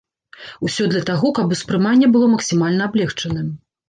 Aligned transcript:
Усё 0.67 0.83
для 0.93 1.01
таго, 1.09 1.29
каб 1.39 1.53
успрыманне 1.55 2.07
было 2.15 2.25
максімальна 2.31 2.87
аблегчаным. 2.91 3.53